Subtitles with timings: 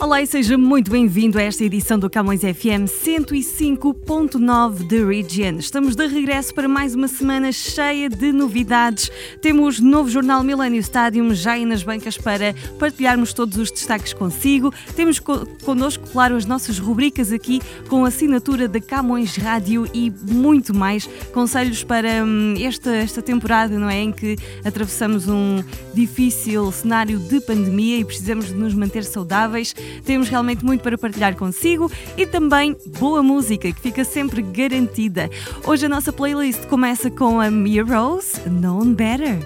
[0.00, 5.58] Olá e seja muito bem-vindo a esta edição do Camões FM 105.9 The Region.
[5.58, 9.10] Estamos de regresso para mais uma semana cheia de novidades.
[9.40, 14.74] Temos novo jornal Millennium Stadium já aí nas bancas para partilharmos todos os destaques consigo.
[14.96, 20.74] Temos co connosco, claro, as nossas rubricas aqui com assinatura da Camões Rádio e muito
[20.74, 21.08] mais.
[21.32, 24.00] Conselhos para hum, esta, esta temporada, não é?
[24.00, 25.62] Em que atravessamos um
[25.94, 29.74] difícil cenário de pandemia e precisamos de nos manter saudáveis.
[30.04, 35.30] Temos realmente muito para partilhar consigo e também boa música que fica sempre garantida.
[35.66, 39.38] Hoje a nossa playlist começa com a Mia Rose, Known Better.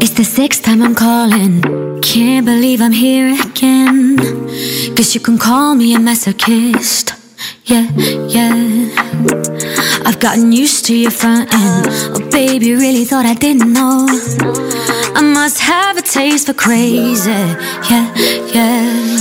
[0.00, 1.60] It's the sixth time I'm calling.
[2.00, 4.16] Can't believe I'm here again.
[4.94, 7.17] Guess you can call me a masochist.
[7.64, 7.88] Yeah,
[8.28, 8.88] yeah.
[10.04, 11.86] I've gotten used to your front end.
[12.14, 14.06] Oh, baby, really thought I didn't know.
[15.14, 17.30] I must have a taste for crazy.
[17.30, 18.14] Yeah,
[18.54, 19.18] yeah.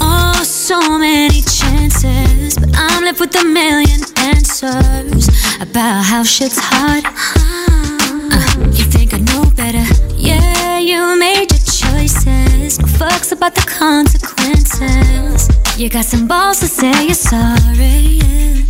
[0.00, 2.58] Oh, so many chances.
[2.58, 5.28] But I'm left with a million answers
[5.60, 7.04] about how shit's hard.
[7.06, 9.84] Uh, you think I know better?
[10.14, 12.78] Yeah, you made your choices.
[12.78, 15.48] No fucks about the consequences.
[15.78, 18.18] You got some balls to say you're sorry.
[18.18, 18.64] yeah.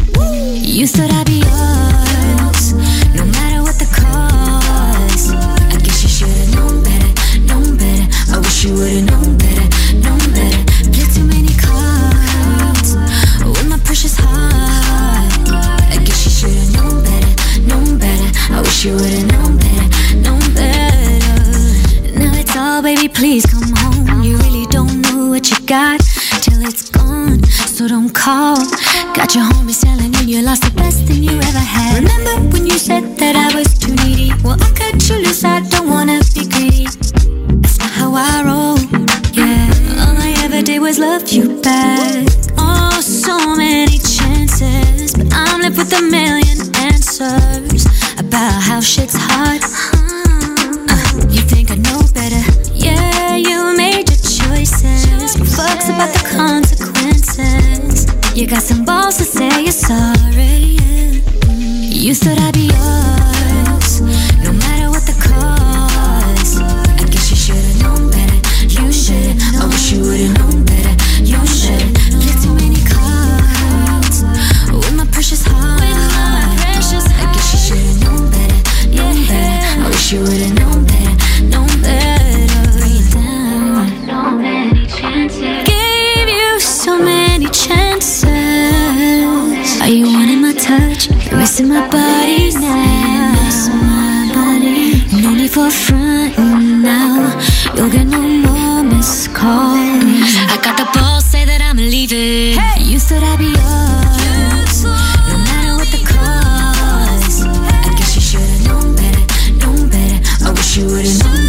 [0.61, 2.75] You thought I'd be yours,
[3.17, 5.33] no matter what the cost.
[5.33, 7.09] I guess you should've known better,
[7.49, 8.07] known better.
[8.31, 9.69] I wish you would've known better,
[10.05, 10.63] known better.
[10.93, 12.93] Play too many cards
[13.41, 15.49] with my precious heart.
[15.49, 17.33] I guess you should've known better,
[17.65, 18.29] known better.
[18.53, 19.89] I wish you would've known better,
[20.21, 22.21] known better.
[22.21, 24.23] Now it's all, baby, please come home.
[24.23, 26.08] You really don't know what you got
[28.29, 28.61] call.
[29.17, 31.91] Got your homies telling you you lost the best thing you ever had.
[32.03, 34.31] Remember when you said that I was too needy?
[34.45, 35.45] Well, I cut you loose.
[35.45, 36.85] I don't wanna be greedy.
[37.63, 38.77] That's not how I roll.
[39.41, 42.27] Yeah, all I ever did was love you back.
[42.59, 46.59] Oh, so many chances, but I'm left with a million
[46.91, 47.83] answers
[48.23, 49.63] about how shit's hard.
[50.93, 52.45] Uh, you think I know better?
[52.87, 55.33] Yeah, you made your choices.
[55.57, 56.78] Fucks about the consequences.
[58.39, 60.79] You got some balls to say you're sorry.
[61.91, 64.01] You thought I'd be yours,
[64.45, 66.63] no matter what the cost.
[66.63, 68.39] I guess you should've known better.
[68.63, 69.43] You should've.
[69.61, 70.48] I wish you would've known
[91.69, 93.33] my body now.
[93.69, 95.23] my body.
[95.23, 96.39] No need for front
[96.83, 97.37] now.
[97.77, 99.77] You'll get no more missed calls.
[100.53, 102.57] I got the balls, say that I'm leaving.
[102.91, 104.85] You thought I'd be yours.
[104.85, 107.45] No matter what the cost.
[107.45, 109.25] I guess you should've known better,
[109.61, 110.19] known better.
[110.47, 111.48] I wish you would've known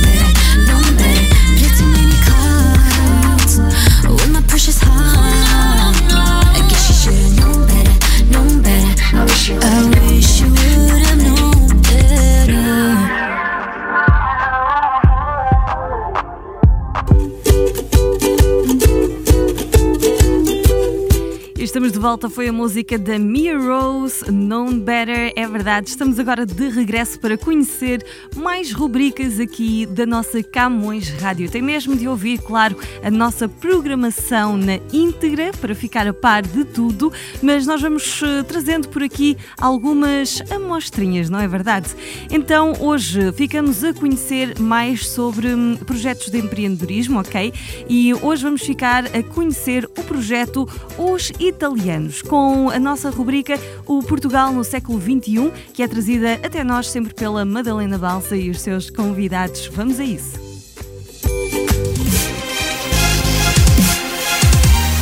[22.10, 25.32] volta, foi a música da Mia Rose, Known Better.
[25.36, 28.04] É verdade, estamos agora de regresso para conhecer
[28.36, 31.52] mais rubricas aqui da nossa Camões Rádio.
[31.52, 36.66] Tem mesmo de ouvir, claro, a nossa programação na íntegra para ficar a par de
[36.66, 37.14] tudo,
[37.44, 41.90] mas nós vamos eh, trazendo por aqui algumas amostrinhas, não é verdade?
[42.32, 47.54] Então, hoje ficamos a conhecer mais sobre hum, projetos de empreendedorismo, ok?
[47.88, 50.68] E hoje vamos ficar a conhecer o projeto
[50.98, 56.64] Os Italianos, com a nossa rubrica O Portugal no século XXI, que é trazida até
[56.64, 59.68] nós sempre pela Madalena Balsa e os seus convidados.
[59.68, 60.40] Vamos a isso.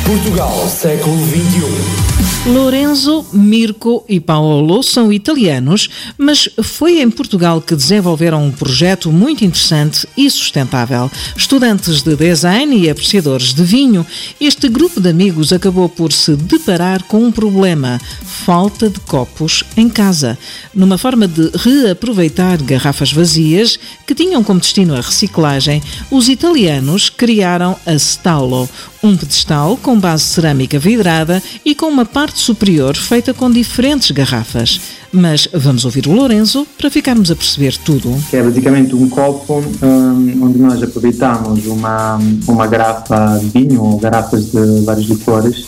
[0.06, 2.07] Portugal, século XXI.
[2.46, 9.44] Lorenzo, Mirko e Paolo são italianos, mas foi em Portugal que desenvolveram um projeto muito
[9.44, 11.10] interessante e sustentável.
[11.36, 14.06] Estudantes de design e apreciadores de vinho,
[14.40, 19.88] este grupo de amigos acabou por se deparar com um problema: falta de copos em
[19.88, 20.38] casa.
[20.74, 27.76] Numa forma de reaproveitar garrafas vazias que tinham como destino a reciclagem, os italianos criaram
[27.84, 28.68] a Staulo,
[29.02, 34.80] um pedestal com base cerâmica vidrada e com uma parte superior feita com diferentes garrafas.
[35.12, 38.14] Mas vamos ouvir o Lorenzo para ficarmos a perceber tudo.
[38.32, 44.50] É basicamente um copo um, onde nós aproveitamos uma, uma garrafa de vinho ou garrafas
[44.50, 45.66] de vários licores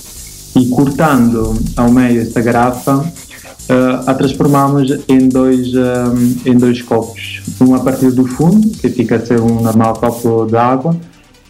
[0.56, 2.97] e cortando ao meio esta garrafa
[3.71, 7.41] uh, a transformamos em dois, um, em dois copos.
[7.61, 10.97] Um a partir do fundo, que fica a ser um normal copo de água,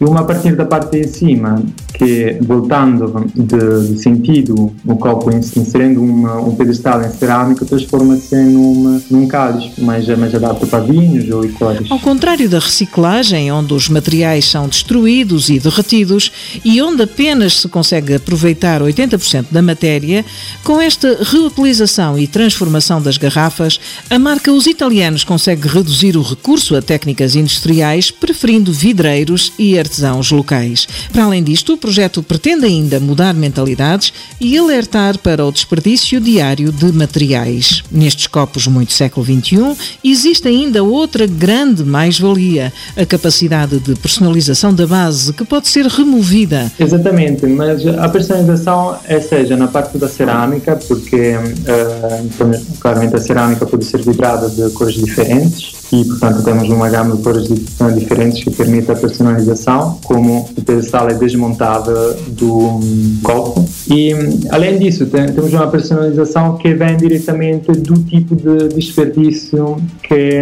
[0.01, 1.63] e uma a partir da parte de cima,
[1.93, 8.99] que voltando de, de sentido o copo, inserindo uma, um pedestal em cerâmica, transforma-se num,
[9.11, 11.91] num cálice mais, mais adaptado para vinhos ou licores.
[11.91, 16.31] Ao contrário da reciclagem, onde os materiais são destruídos e derretidos
[16.65, 20.25] e onde apenas se consegue aproveitar 80% da matéria,
[20.63, 26.75] com esta reutilização e transformação das garrafas, a marca Os Italianos consegue reduzir o recurso
[26.75, 30.87] a técnicas industriais, preferindo vidreiros e artesãos artesãos locais.
[31.11, 36.71] Para além disto, o projeto pretende ainda mudar mentalidades e alertar para o desperdício diário
[36.71, 37.83] de materiais.
[37.91, 44.87] Nestes copos muito século XXI, existe ainda outra grande mais-valia, a capacidade de personalização da
[44.87, 46.71] base, que pode ser removida.
[46.79, 53.65] Exatamente, mas a personalização é seja na parte da cerâmica, porque uh, claramente a cerâmica
[53.65, 57.47] pode ser vidrada de cores diferentes e, portanto, temos uma gama de cores
[57.95, 61.91] diferentes que permite a personalização como o pedestal é desmontado
[62.29, 62.79] do
[63.21, 63.65] copo.
[63.89, 64.13] E,
[64.49, 70.39] além disso, tem, temos uma personalização que vem diretamente do tipo de desperdício que,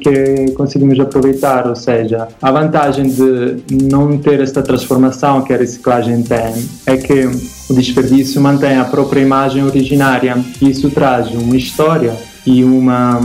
[0.00, 6.22] que conseguimos aproveitar, ou seja, a vantagem de não ter esta transformação que a reciclagem
[6.22, 7.28] tem é que
[7.70, 10.36] o desperdício mantém a própria imagem originária.
[10.60, 13.20] Isso traz uma história e uma,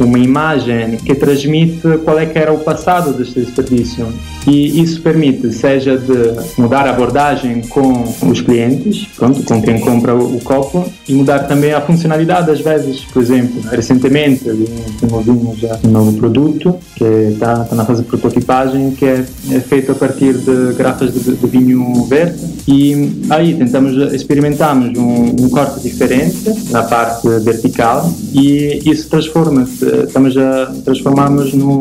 [0.00, 4.08] uma imagem que transmite qual é que era o passado deste desperdício.
[4.46, 10.14] E isso permite, seja de mudar a abordagem com os clientes, pronto, com quem compra
[10.14, 13.00] o, copo, e mudar também a funcionalidade às vezes.
[13.04, 18.92] Por exemplo, recentemente desenvolvemos já um novo produto que está, está na fase de prototipagem,
[18.92, 22.38] que é, é, feito a partir de garrafas de, de, vinho verde.
[22.68, 29.84] E aí tentamos, experimentamos um, um corte diferente na parte vertical e isso transforma-se.
[30.06, 31.80] Estamos a transformamos no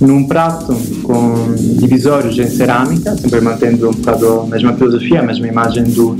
[0.00, 5.48] num prato com divisórios em cerâmica, sempre mantendo um bocado a mesma filosofia, a mesma
[5.48, 6.14] imagem do,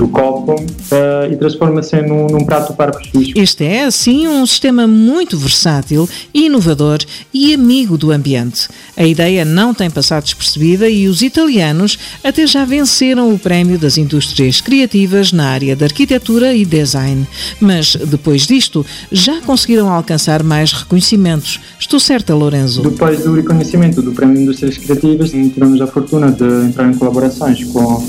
[0.00, 3.38] do copo uh, e transforma-se num, num, prato para petisco.
[3.38, 7.00] Este é, assim, um sistema muito versátil, inovador
[7.34, 8.66] e amigo do ambiente.
[8.96, 13.98] A ideia não tem passado despercebida e os italianos até já venceram o prémio das
[13.98, 17.26] indústrias criativas na área da arquitetura e design.
[17.60, 21.60] Mas, depois disto, já conseguiram alcançar mais reconhecimentos.
[21.78, 22.82] Estou certa, Lorenzo?
[22.82, 27.62] Depois do reconhecimento do prémio de indústrias criativas, tivemos a fortuna de entrar em colaborações
[27.64, 28.02] com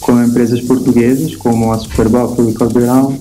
[0.00, 3.18] com empresas portuguesas como a Superboc e Caldeirão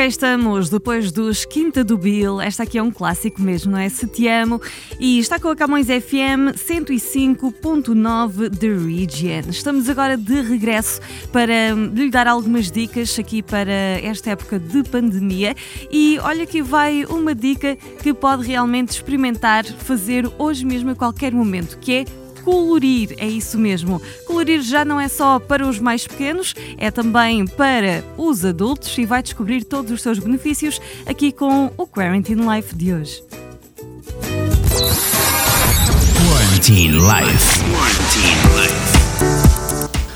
[0.07, 2.41] Estamos, depois dos Quinta do Bill.
[2.41, 3.89] Esta aqui é um clássico mesmo, não é?
[3.89, 4.61] Se Te Amo.
[5.01, 9.51] E está com a Camões FM 105.9 The Region.
[9.51, 11.01] Estamos agora de regresso
[11.33, 13.73] para lhe dar algumas dicas aqui para
[14.03, 15.55] esta época de pandemia.
[15.91, 21.33] E olha que vai uma dica que pode realmente experimentar fazer hoje mesmo a qualquer
[21.33, 24.01] momento, que é colorir, é isso mesmo.
[24.25, 29.05] Colorir já não é só para os mais pequenos, é também para os adultos e
[29.05, 33.21] vai descobrir todos os seus benefícios aqui com o Quarantine Life de hoje.
[36.31, 37.61] Quarantine Life.
[37.75, 38.97] Quarantine Life.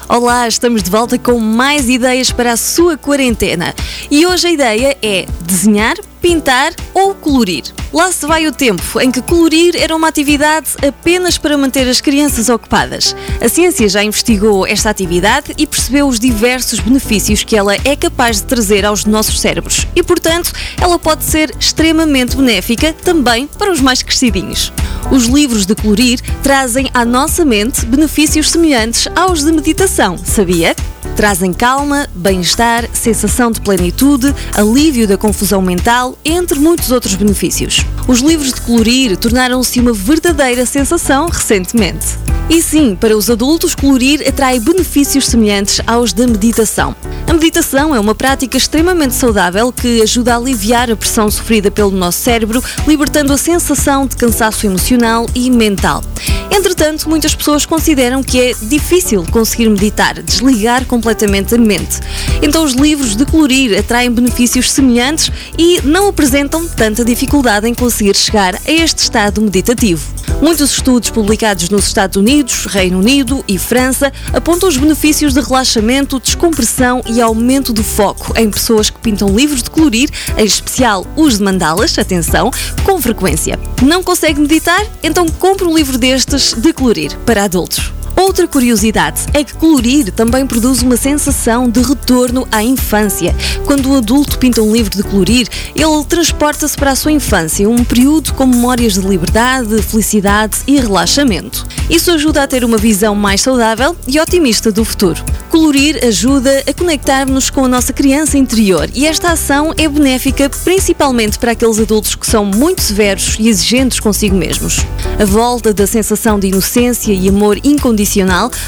[0.08, 3.75] Olá, estamos de volta com mais ideias para a sua quarentena.
[4.08, 7.65] E hoje a ideia é desenhar, pintar ou colorir.
[7.93, 12.00] Lá se vai o tempo em que colorir era uma atividade apenas para manter as
[12.00, 13.17] crianças ocupadas.
[13.41, 18.37] A ciência já investigou esta atividade e percebeu os diversos benefícios que ela é capaz
[18.37, 23.81] de trazer aos nossos cérebros e, portanto, ela pode ser extremamente benéfica também para os
[23.81, 24.73] mais crescidinhos.
[25.11, 30.77] Os livros de colorir trazem à nossa mente benefícios semelhantes aos de meditação, sabia?
[31.17, 37.85] Trazem calma, bem-estar, sensação de plenitude, alívio da confusão mental, entre muitos outros benefícios.
[38.11, 42.19] Os livros de colorir tornaram-se uma verdadeira sensação recentemente.
[42.49, 46.97] E sim, para os adultos, colorir atrai benefícios semelhantes aos da meditação.
[47.29, 51.93] A meditação é uma prática extremamente saudável que ajuda a aliviar a pressão sofrida pelo
[51.93, 56.02] nosso cérebro, libertando a sensação de cansaço emocional e mental.
[56.50, 62.00] Entretanto, muitas pessoas consideram que é difícil conseguir meditar, desligar completamente a mente.
[62.43, 68.16] Então, os livros de colorir atraem benefícios semelhantes e não apresentam tanta dificuldade em conseguir
[68.16, 70.02] chegar a este estado meditativo.
[70.40, 76.19] Muitos estudos publicados nos Estados Unidos, Reino Unido e França apontam os benefícios de relaxamento,
[76.19, 81.37] descompressão e aumento do foco em pessoas que pintam livros de colorir, em especial os
[81.37, 82.50] de mandalas, atenção,
[82.85, 83.59] com frequência.
[83.83, 84.83] Não consegue meditar?
[85.02, 88.00] Então compre um livro destes de colorir para adultos.
[88.21, 93.35] Outra curiosidade é que colorir também produz uma sensação de retorno à infância.
[93.65, 97.83] Quando o adulto pinta um livro de colorir, ele transporta-se para a sua infância, um
[97.83, 101.67] período com memórias de liberdade, felicidade e relaxamento.
[101.89, 105.25] Isso ajuda a ter uma visão mais saudável e otimista do futuro.
[105.49, 111.39] Colorir ajuda a conectar-nos com a nossa criança interior e esta ação é benéfica principalmente
[111.39, 114.85] para aqueles adultos que são muito severos e exigentes consigo mesmos.
[115.19, 118.10] A volta da sensação de inocência e amor incondicional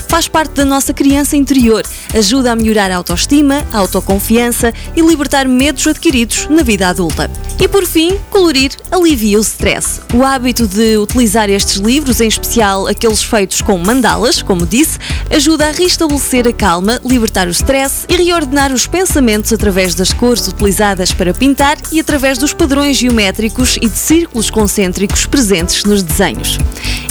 [0.09, 1.83] faz parte da nossa criança interior,
[2.15, 7.31] ajuda a melhorar a autoestima, a autoconfiança e libertar medos adquiridos na vida adulta.
[7.61, 10.01] E por fim, colorir alivia o stress.
[10.15, 14.99] O hábito de utilizar estes livros, em especial aqueles feitos com mandalas, como disse,
[15.31, 20.47] ajuda a restabelecer a calma, libertar o stress e reordenar os pensamentos através das cores
[20.47, 26.59] utilizadas para pintar e através dos padrões geométricos e de círculos concêntricos presentes nos desenhos.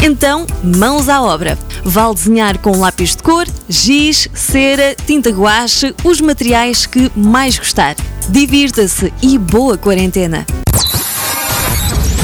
[0.04, 1.58] Então, mãos à obra.
[1.84, 7.96] Vale desenhar com lápis de cor, giz, cera, tinta guache, os materiais que mais gostar.
[8.30, 10.46] Divirta-se e boa quarentena!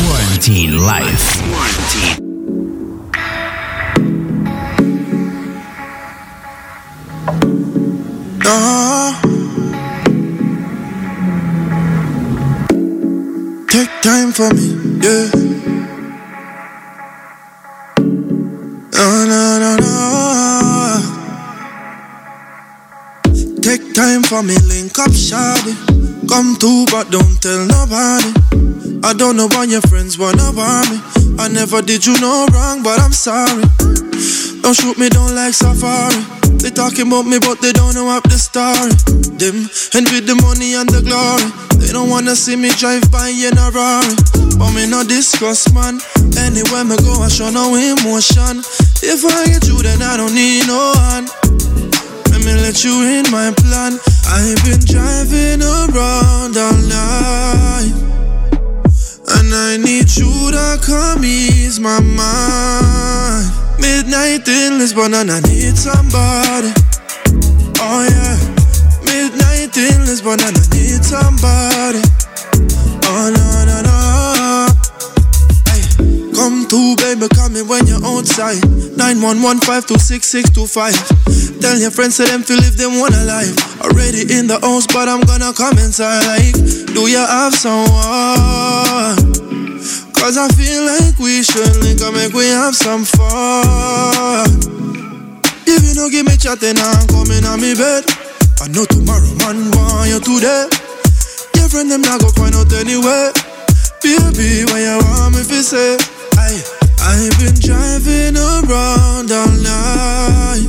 [0.08, 1.40] Quarantine Life.
[1.50, 2.28] Quarantine.
[13.68, 15.57] Take time for me, yeah.
[18.98, 19.88] No, no, no, no.
[23.62, 25.76] Take time for me, link up, shawty.
[26.28, 28.34] Come through, but don't tell nobody.
[29.04, 31.00] I don't know why your friends wanna want me.
[31.38, 33.64] I never did you no wrong, but I'm sorry.
[34.62, 36.18] Don't shoot me down like safari.
[36.60, 38.92] They talking about me, but they don't know up the story.
[39.38, 41.48] Them envy the money and the glory.
[41.80, 44.12] They don't wanna see me drive by in a Rari.
[44.58, 46.02] But me no discuss, man.
[46.36, 48.60] Anywhere me go, I show no emotion.
[49.06, 51.30] If I get you, then I don't need no one.
[52.34, 54.00] Let me let you in my plan.
[54.26, 58.17] I've been driving around all night.
[59.30, 63.52] And I need you to come ease my mind.
[63.80, 66.72] Midnight in Lisbon and I need somebody.
[67.80, 68.38] Oh yeah.
[69.06, 72.17] Midnight in Lisbon and I need somebody.
[77.68, 78.58] When you're outside.
[78.98, 81.62] 911-526-625.
[81.62, 83.56] Tell your friends to them to live them one alive.
[83.82, 86.26] Already in the house, but I'm gonna come inside.
[86.26, 86.56] Like,
[86.96, 87.94] do you have someone?
[90.18, 94.50] Cause I feel like we should link up, make we have some fun.
[95.68, 98.04] If you don't give me chatting, I'm coming on me bed.
[98.60, 100.66] I know tomorrow, man, want you today.
[101.54, 103.32] You your friend them not go find out anyway.
[104.02, 105.98] Baby, why you want me to say?
[106.38, 106.64] I,
[107.10, 110.68] I've been driving around all night.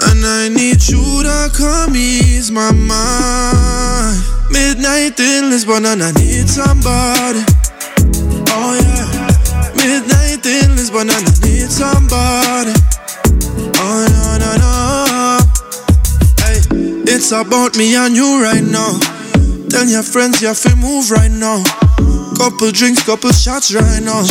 [0.00, 4.16] And I need you to come ease my mind.
[4.50, 7.44] Midnight in Lisbon and I need somebody.
[8.48, 9.76] Oh yeah.
[9.76, 12.72] Midnight in Lisbon and I need somebody.
[13.76, 15.38] Oh no no no.
[16.40, 16.64] Hey,
[17.12, 18.98] it's about me and you right now.
[19.68, 21.62] Tell your friends you have to move right now.
[22.38, 24.24] Couple drinks, couple shots right now.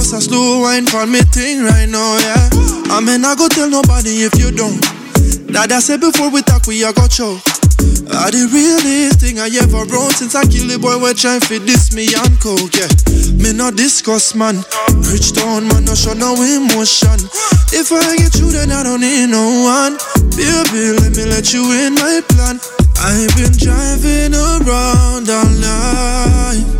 [0.00, 2.48] Boss a slow wine for me thing right now, yeah.
[2.88, 4.80] I mean I go tell nobody if you don't.
[5.52, 7.36] That I said before we talk, we a got show.
[8.08, 11.60] I the realest thing I ever wrote since I kill the boy we trying to
[11.60, 12.88] this me and coke, yeah.
[13.36, 14.64] Me not discuss man,
[15.12, 17.20] rich town man no show no emotion.
[17.68, 20.00] If I get you then I don't need no one.
[20.32, 22.56] Baby, let me let you in my plan.
[23.04, 26.79] I've been driving around all night.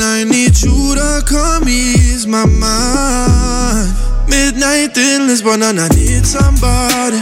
[0.00, 3.92] I need you to come ease my mind.
[4.28, 7.20] Midnight in Lisbon and I need somebody.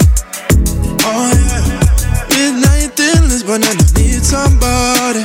[1.04, 1.82] Oh yeah.
[2.30, 5.24] Midnight in Lisbon and I need somebody.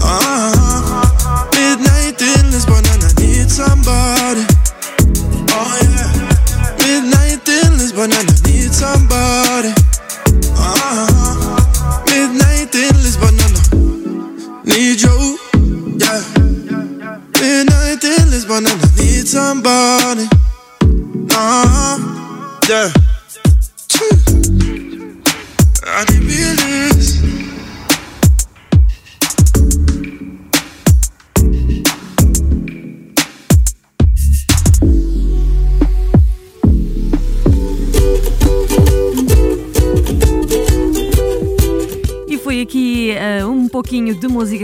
[0.00, 1.46] Uh-huh.
[1.54, 3.95] Midnight in Lisbon and I need somebody.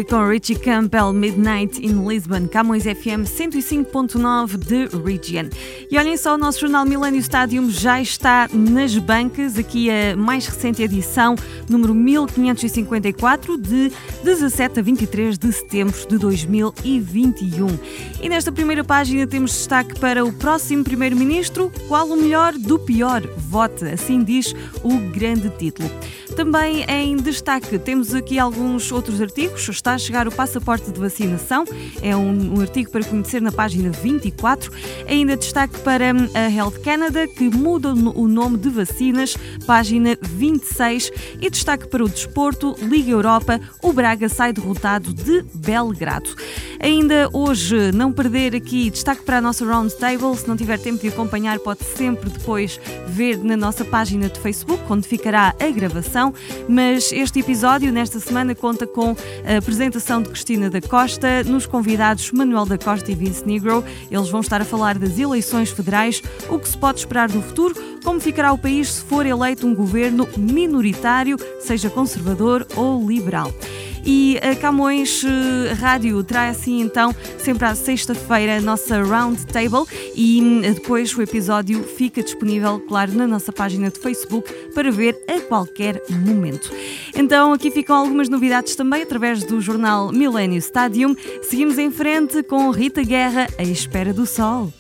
[0.05, 5.49] Com Richie Campbell, Midnight in Lisbon, Camões FM 105.9 de Region.
[5.93, 10.47] E olhem só, o nosso jornal Millennium Stadium já está nas bancas, aqui a mais
[10.47, 11.35] recente edição,
[11.69, 13.93] número 1554, de
[14.25, 17.67] 17 a 23 de setembro de 2021.
[18.23, 23.21] E nesta primeira página temos destaque para o próximo Primeiro-Ministro, qual o melhor do pior?
[23.37, 25.91] Vote, assim diz o grande título.
[26.35, 29.69] Também em destaque temos aqui alguns outros artigos.
[29.69, 31.65] Está a chegar o passaporte de vacinação,
[32.01, 34.73] é um, um artigo para conhecer na página 24.
[35.07, 41.11] Ainda destaque para hum, a Health Canada, que muda o nome de vacinas, página 26.
[41.41, 46.31] E destaque para o desporto, Liga Europa, o Braga sai derrotado de Belgrado.
[46.81, 50.37] Ainda hoje, não perder aqui destaque para a nossa Roundtable.
[50.37, 54.83] Se não tiver tempo de acompanhar, pode sempre depois ver na nossa página de Facebook,
[54.89, 56.35] onde ficará a gravação.
[56.69, 62.31] Mas este episódio, nesta semana, conta com a apresentação de Cristina da Costa, nos convidados
[62.33, 63.85] Manuel da Costa e Vince Negro.
[64.11, 67.75] Eles vão estar a falar das eleições federais, o que se pode esperar do futuro,
[68.05, 73.53] como ficará o país se for eleito um governo minoritário, seja conservador ou liberal.
[74.05, 79.85] E a Camões eh, Rádio traz assim então sempre à sexta-feira a nossa Round Table
[80.15, 85.17] e hum, depois o episódio fica disponível, claro, na nossa página de Facebook para ver
[85.29, 86.71] a qualquer momento.
[87.15, 91.15] Então aqui ficam algumas novidades também através do jornal Millennium Stadium.
[91.43, 94.73] Seguimos em frente com Rita Guerra, à espera do sol.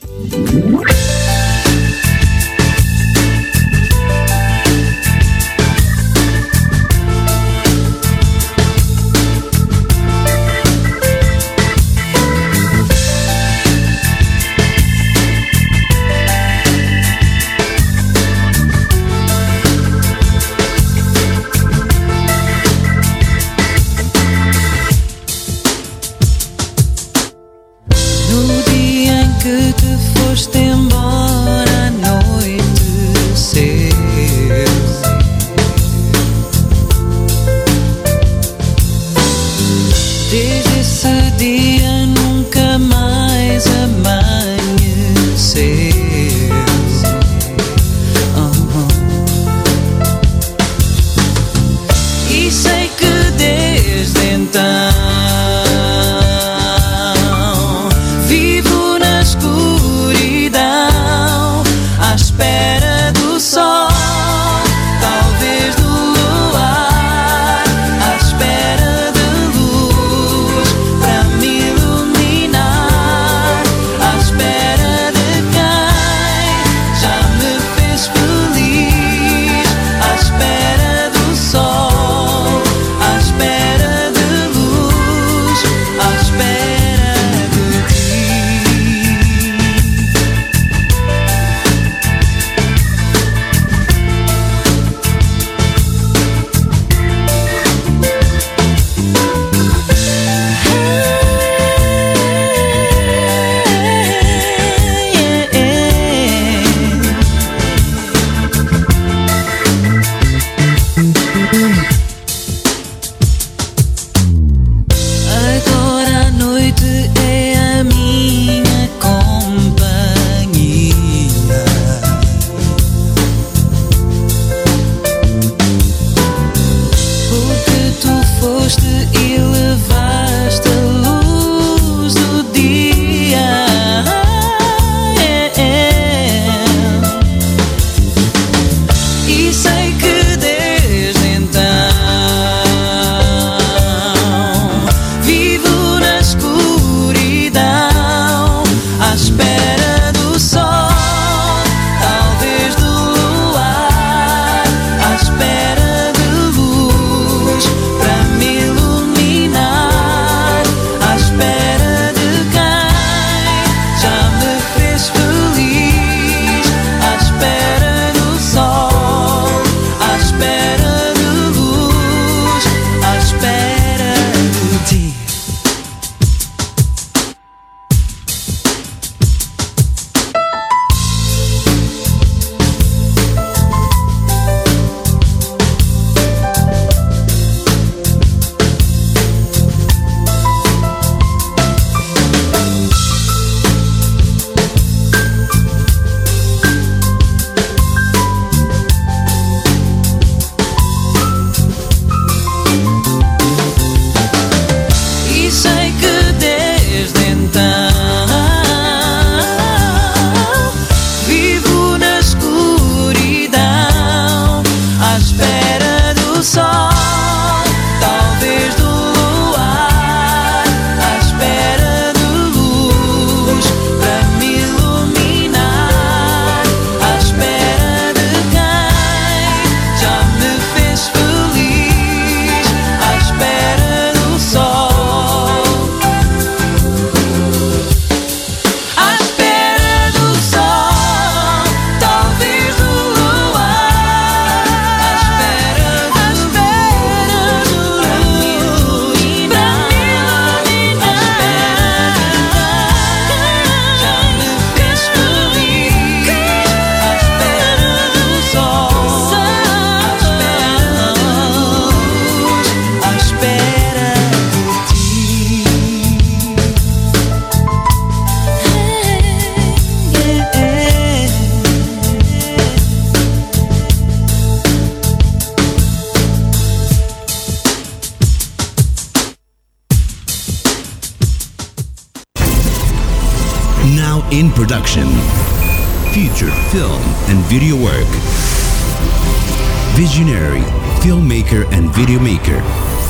[290.22, 290.60] Visionary
[291.02, 292.62] filmmaker and video maker.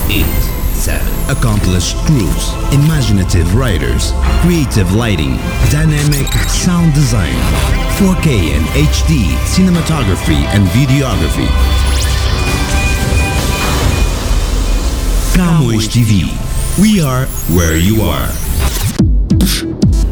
[0.09, 0.25] 8.
[0.73, 0.97] 7.
[1.29, 5.37] Accomplished crews, imaginative writers, creative lighting,
[5.71, 7.37] dynamic sound design,
[8.01, 11.49] 4K and HD cinematography and videography.
[15.37, 16.33] Camões TV.
[16.81, 18.52] We are where you are.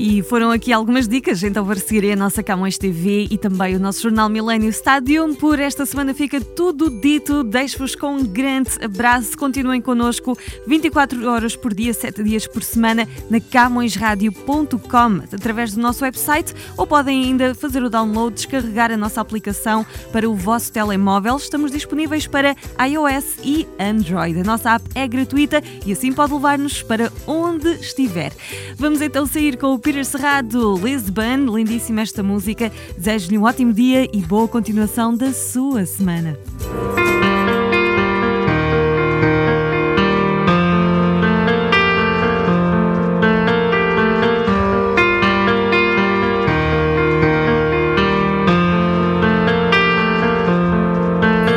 [0.00, 3.80] E foram aqui algumas dicas, então para seguir a nossa Camões TV e também o
[3.80, 5.34] nosso jornal Millennium Stadium.
[5.34, 7.42] Por esta semana fica tudo dito.
[7.42, 9.36] Deixo-vos com um grande abraço.
[9.36, 16.04] Continuem connosco 24 horas por dia, 7 dias por semana na camõesradio.com através do nosso
[16.04, 21.36] website ou podem ainda fazer o download, descarregar a nossa aplicação para o vosso telemóvel.
[21.36, 22.54] Estamos disponíveis para
[22.88, 24.38] iOS e Android.
[24.38, 28.32] A nossa app é gratuita e assim pode levar-nos para onde estiver.
[28.76, 31.46] Vamos então sair com o Peter Serrado, Lisbon.
[31.56, 32.70] Lindíssima esta música.
[32.94, 36.38] Desejo-lhe um ótimo dia e boa continuação da sua semana.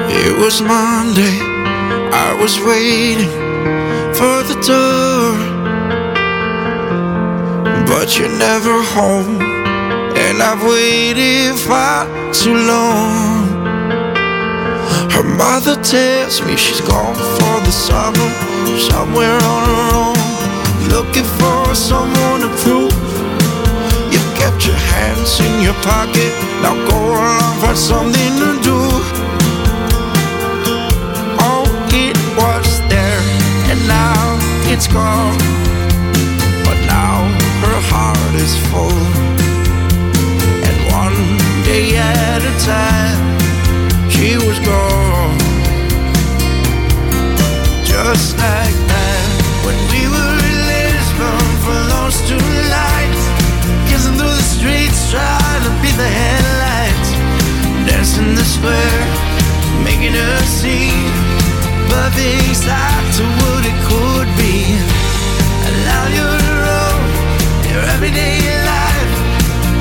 [0.10, 1.42] It was Monday,
[2.14, 3.28] I was waiting
[4.14, 5.11] for the door.
[8.12, 13.48] But you're never home, and I've waited far too long.
[15.16, 18.30] Her mother tells me she's gone for the summer,
[18.92, 20.18] somewhere on her own,
[20.92, 22.92] looking for someone to prove.
[24.12, 28.80] You've kept your hands in your pocket, now go along, find something to do.
[31.48, 33.22] Oh, it was there,
[33.72, 34.36] and now
[34.68, 35.61] it's gone.
[37.92, 39.04] Heart is full,
[40.68, 41.20] and one
[41.68, 43.20] day at a time,
[44.10, 45.38] she was gone.
[47.84, 49.28] Just like that,
[49.66, 53.24] when we were in Lisbon for those two nights,
[53.92, 57.10] kissing through the streets, trying to beat the headlights,
[57.86, 59.04] dancing the square,
[59.84, 61.12] making a scene.
[61.92, 65.01] But things not to what it could be.
[67.82, 69.12] Your everyday life,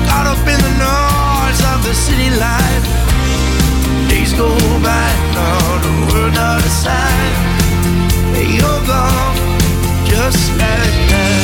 [0.07, 2.85] caught up in the noise of the city life.
[4.09, 4.49] Days go
[4.81, 7.33] by, not a word, not a sign.
[8.57, 9.37] You're gone,
[10.05, 11.43] just like that.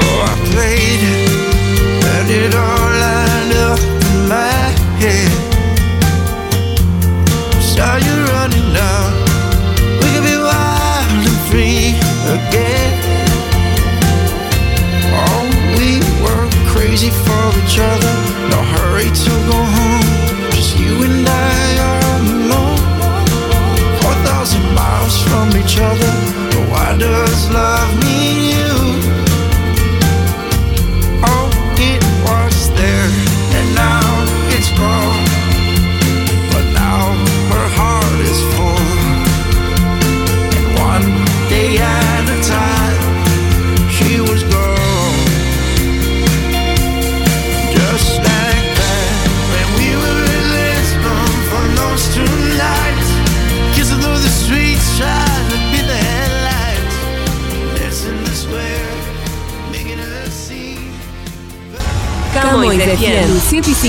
[0.00, 1.02] Oh, I played
[2.14, 4.64] and it all lined up in my
[5.02, 5.32] head.
[7.60, 9.07] Saw you running now,